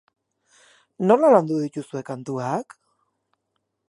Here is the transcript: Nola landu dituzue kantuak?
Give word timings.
Nola 1.11 1.29
landu 1.33 1.59
dituzue 1.65 2.01
kantuak? 2.07 2.77